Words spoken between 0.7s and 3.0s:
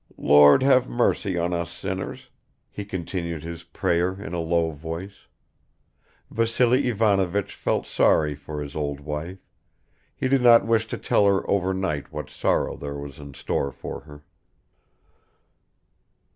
mercy on us sinners," he